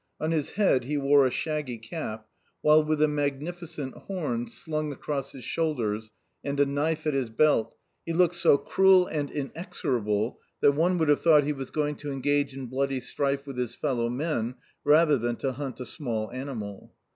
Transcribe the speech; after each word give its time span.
On 0.19 0.31
his 0.31 0.53
head 0.53 0.85
he 0.85 0.97
wore 0.97 1.27
a 1.27 1.29
shaggy 1.29 1.77
cap, 1.77 2.27
while, 2.63 2.83
with 2.83 3.03
a 3.03 3.07
magnificent 3.07 3.93
horn 3.93 4.47
slung 4.47 4.91
across 4.91 5.31
his 5.31 5.43
shoulders 5.43 6.09
and 6.43 6.59
a 6.59 6.65
knife 6.65 7.05
at 7.05 7.13
his 7.13 7.29
belt, 7.29 7.75
he 8.03 8.11
looked 8.11 8.33
so 8.33 8.57
cruel 8.57 9.05
and 9.05 9.29
inexorable 9.29 10.39
that 10.59 10.71
one 10.71 10.97
would 10.97 11.09
have 11.09 11.21
thought 11.21 11.43
he 11.43 11.53
was 11.53 11.69
going 11.69 11.97
to 11.97 12.11
engage 12.11 12.55
in 12.55 12.65
bloody 12.65 12.99
strife 12.99 13.45
with 13.45 13.59
his 13.59 13.75
fellow 13.75 14.09
men 14.09 14.55
rather 14.83 15.19
than 15.19 15.35
to 15.35 15.51
hunt 15.51 15.79
a 15.79 15.85
small 15.85 16.31
animal. 16.31 16.95